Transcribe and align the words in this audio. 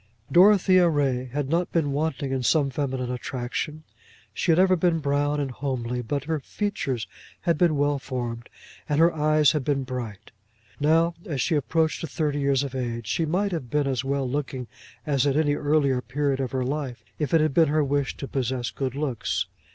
Dorothea 0.31 0.89
Ray 0.89 1.25
had 1.31 1.47
not 1.47 1.71
been 1.71 1.91
wanting 1.91 2.31
in 2.31 2.41
some 2.41 2.71
feminine 2.71 3.11
attraction. 3.11 3.83
She 4.33 4.51
had 4.51 4.57
ever 4.57 4.75
been 4.75 4.97
brown 4.97 5.39
and 5.39 5.51
homely, 5.51 6.01
but 6.01 6.23
her 6.23 6.39
features 6.39 7.05
had 7.41 7.55
been 7.55 7.77
well 7.77 7.99
formed, 7.99 8.49
and 8.89 8.99
her 8.99 9.13
eyes 9.13 9.51
had 9.51 9.63
been 9.63 9.83
bright. 9.83 10.31
Now, 10.79 11.13
as 11.27 11.39
she 11.39 11.53
approached 11.53 12.01
to 12.01 12.07
thirty 12.07 12.39
years 12.39 12.63
of 12.63 12.73
age, 12.73 13.05
she 13.05 13.25
might 13.27 13.51
have 13.51 13.69
been 13.69 13.85
as 13.85 14.03
well 14.03 14.27
looking 14.27 14.65
as 15.05 15.27
at 15.27 15.37
any 15.37 15.53
earlier 15.53 16.01
period 16.01 16.39
of 16.39 16.49
her 16.51 16.63
life 16.65 17.03
if 17.19 17.31
it 17.31 17.39
had 17.39 17.53
been 17.53 17.67
her 17.69 17.83
wish 17.83 18.17
to 18.17 18.27
possess 18.27 18.71
good 18.71 18.95
looks. 18.95 19.45